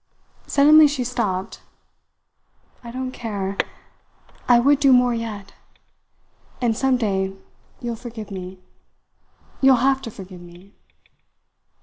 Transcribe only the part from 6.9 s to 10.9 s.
day you'll forgive me. You'll have to forgive me!"